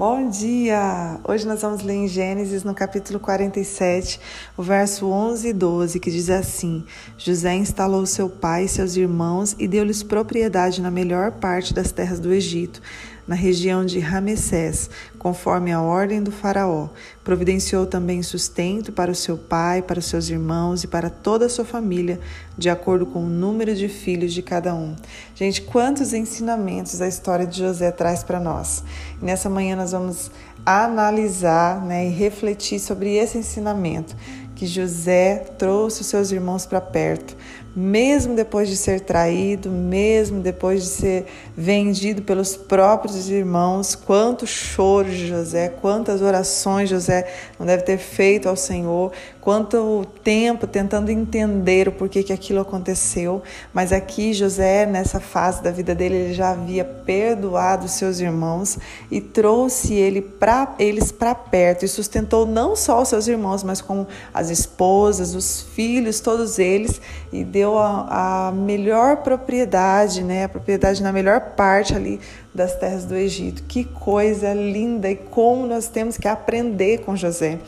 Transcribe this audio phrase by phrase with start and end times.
[0.00, 1.20] Bom dia!
[1.28, 4.18] Hoje nós vamos ler em Gênesis, no capítulo 47,
[4.56, 6.86] o verso 11 e 12, que diz assim:
[7.18, 12.18] José instalou seu pai e seus irmãos e deu-lhes propriedade na melhor parte das terras
[12.18, 12.80] do Egito
[13.30, 16.88] na região de Ramessés, conforme a ordem do faraó.
[17.22, 21.48] Providenciou também sustento para o seu pai, para os seus irmãos e para toda a
[21.48, 22.18] sua família,
[22.58, 24.96] de acordo com o número de filhos de cada um.
[25.32, 28.82] Gente, quantos ensinamentos a história de José traz para nós.
[29.22, 30.28] E nessa manhã nós vamos
[30.66, 34.16] analisar né, e refletir sobre esse ensinamento
[34.56, 37.34] que José trouxe os seus irmãos para perto,
[37.74, 43.94] mesmo depois de ser traído, mesmo depois de ser vendido pelos próprios irmãos.
[43.94, 50.66] Quanto choro de José, quantas orações José não deve ter feito ao Senhor, quanto tempo
[50.66, 53.42] tentando entender o porquê que aquilo aconteceu.
[53.72, 58.78] Mas aqui José, nessa fase da vida dele, ele já havia perdoado seus irmãos
[59.10, 63.80] e trouxe ele pra, eles para perto e sustentou não só os seus irmãos, mas
[63.80, 67.00] como as esposas, os filhos, todos eles,
[67.32, 72.18] e deu a, a melhor propriedade, né, a propriedade na melhor parte ali
[72.54, 73.62] das terras do Egito.
[73.62, 77.60] Que coisa linda e como nós temos que aprender com José.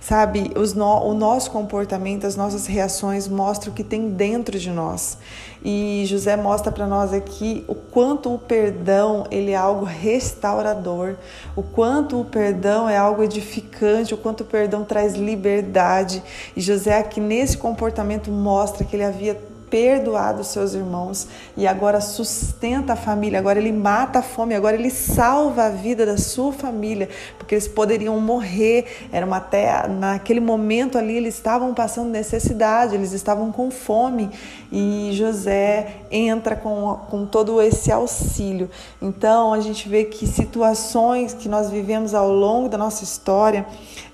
[0.00, 5.18] Sabe, no, o nosso comportamento, as nossas reações mostram o que tem dentro de nós.
[5.62, 11.16] E José mostra para nós aqui o quanto o perdão ele é algo restaurador,
[11.54, 16.22] o quanto o perdão é algo edificante, o quanto o perdão traz liberdade.
[16.56, 22.94] E José aqui nesse comportamento mostra que ele havia perdoado seus irmãos e agora sustenta
[22.94, 27.08] a família, agora ele mata a fome, agora ele salva a vida da sua família,
[27.38, 33.12] porque eles poderiam morrer, era uma até naquele momento ali eles estavam passando necessidade, eles
[33.12, 34.30] estavam com fome
[34.72, 38.68] e José entra com, com todo esse auxílio.
[39.00, 43.66] Então a gente vê que situações que nós vivemos ao longo da nossa história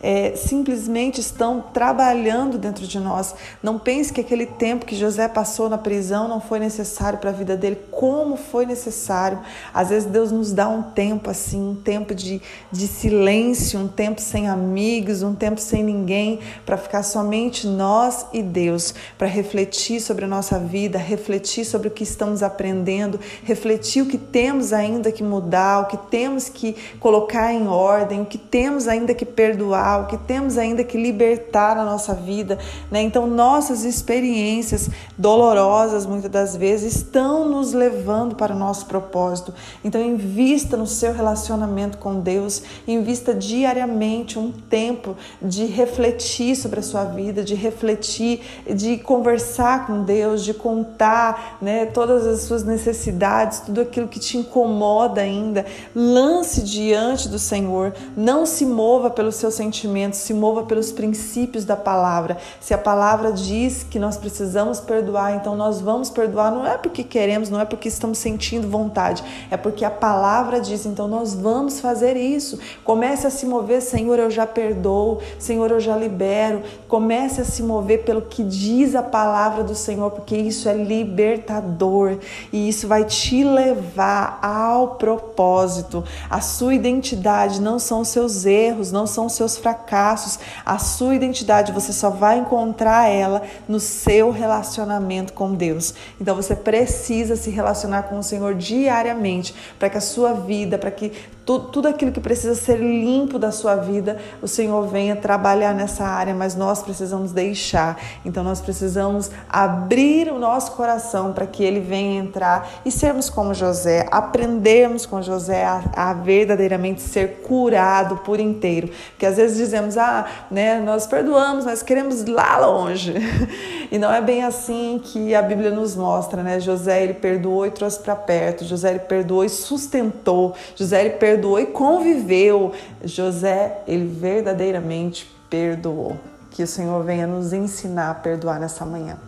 [0.02, 3.34] é, simplesmente estão trabalhando dentro de nós.
[3.62, 7.30] Não pense que aquele tempo que José passou passou na prisão não foi necessário para
[7.30, 9.38] a vida dele, como foi necessário.
[9.72, 12.42] Às vezes Deus nos dá um tempo assim, um tempo de,
[12.72, 18.42] de silêncio, um tempo sem amigos, um tempo sem ninguém, para ficar somente nós e
[18.42, 24.06] Deus, para refletir sobre a nossa vida, refletir sobre o que estamos aprendendo, refletir o
[24.06, 28.88] que temos ainda que mudar, o que temos que colocar em ordem, o que temos
[28.88, 32.58] ainda que perdoar, o que temos ainda que libertar na nossa vida.
[32.90, 33.02] Né?
[33.02, 39.52] Então, nossas experiências do dolorosas muitas das vezes estão nos levando para o nosso propósito.
[39.84, 46.82] Então, invista no seu relacionamento com Deus, invista diariamente um tempo de refletir sobre a
[46.82, 48.40] sua vida, de refletir,
[48.74, 54.38] de conversar com Deus, de contar né, todas as suas necessidades, tudo aquilo que te
[54.38, 55.66] incomoda ainda.
[55.94, 61.76] Lance diante do Senhor, não se mova pelos seus sentimentos, se mova pelos princípios da
[61.76, 62.38] palavra.
[62.58, 66.76] Se a palavra diz que nós precisamos perdoar, perdoar, então nós vamos perdoar não é
[66.76, 71.34] porque queremos, não é porque estamos sentindo vontade, é porque a palavra diz, então nós
[71.34, 72.58] vamos fazer isso.
[72.84, 76.62] Comece a se mover, Senhor, eu já perdoo, Senhor, eu já libero.
[76.88, 82.18] Comece a se mover pelo que diz a palavra do Senhor, porque isso é libertador
[82.52, 86.04] e isso vai te levar ao propósito.
[86.30, 90.38] A sua identidade não são os seus erros, não são os seus fracassos.
[90.64, 95.94] A sua identidade você só vai encontrar ela no seu relacionamento relacionamento com Deus.
[96.20, 100.90] Então você precisa se relacionar com o Senhor diariamente para que a sua vida, para
[100.90, 101.12] que
[101.46, 106.04] tudo, tudo aquilo que precisa ser limpo da sua vida, o Senhor venha trabalhar nessa
[106.04, 107.96] área, mas nós precisamos deixar.
[108.24, 113.54] Então nós precisamos abrir o nosso coração para que ele venha entrar e sermos como
[113.54, 118.90] José, aprendermos com José a, a verdadeiramente ser curado por inteiro.
[119.10, 123.14] Porque às vezes dizemos, ah, né, nós perdoamos, mas queremos lá longe.
[123.88, 126.58] E não é bem assim que a Bíblia nos mostra, né?
[126.58, 131.35] José ele perdoou e trouxe para perto, José ele perdoou e sustentou, José ele perdoou
[131.36, 132.72] perdoou e conviveu.
[133.04, 136.16] José, ele verdadeiramente perdoou.
[136.50, 139.18] Que o Senhor venha nos ensinar a perdoar nessa manhã.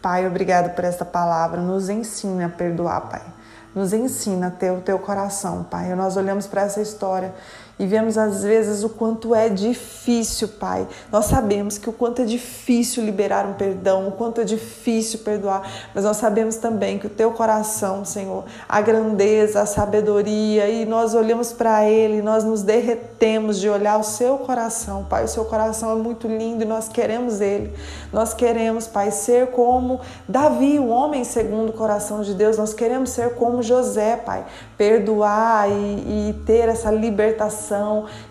[0.00, 1.60] Pai, obrigado por esta palavra.
[1.60, 3.22] Nos ensina a perdoar, Pai.
[3.74, 5.92] Nos ensina a ter o teu coração, Pai.
[5.96, 7.34] Nós olhamos para essa história
[7.78, 10.86] e vemos às vezes o quanto é difícil, Pai.
[11.12, 15.70] Nós sabemos que o quanto é difícil liberar um perdão, o quanto é difícil perdoar,
[15.94, 21.14] mas nós sabemos também que o teu coração, Senhor, a grandeza, a sabedoria, e nós
[21.14, 25.24] olhamos para ele, nós nos derretemos de olhar o seu coração, Pai.
[25.24, 27.74] O seu coração é muito lindo e nós queremos ele.
[28.10, 32.56] Nós queremos, Pai, ser como Davi, o homem segundo o coração de Deus.
[32.56, 34.46] Nós queremos ser como José, Pai,
[34.78, 37.65] perdoar e, e ter essa libertação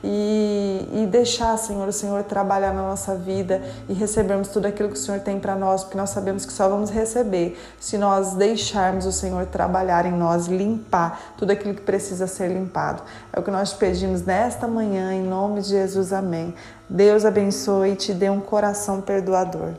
[0.04, 4.96] e, e deixar, Senhor, o Senhor trabalhar na nossa vida e recebermos tudo aquilo que
[4.96, 9.06] o Senhor tem para nós, porque nós sabemos que só vamos receber se nós deixarmos
[9.06, 13.04] o Senhor trabalhar em nós, limpar tudo aquilo que precisa ser limpado.
[13.34, 16.54] É o que nós pedimos nesta manhã, em nome de Jesus, amém.
[16.90, 19.74] Deus abençoe e te dê um coração perdoador.